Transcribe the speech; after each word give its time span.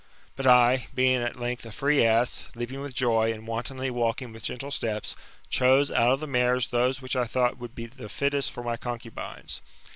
But 0.35 0.47
I, 0.47 0.87
being 0.95 1.21
at 1.21 1.35
length 1.35 1.63
a 1.63 1.71
free 1.71 2.03
ass, 2.03 2.45
leaping 2.55 2.81
with 2.81 2.95
joy, 2.95 3.31
and 3.31 3.45
wantonly 3.45 3.91
walking 3.91 4.33
with 4.33 4.41
gentle 4.41 4.71
steps, 4.71 5.15
chose 5.51 5.91
out 5.91 6.09
of 6.13 6.19
the 6.19 6.25
mares 6.25 6.69
those 6.69 7.03
which 7.03 7.15
I 7.15 7.25
thought 7.25 7.59
would 7.59 7.75
be 7.75 7.85
the 7.85 8.09
fittest 8.09 8.51
for 8.51 8.63
my 8.63 8.77
concubines. 8.77 9.61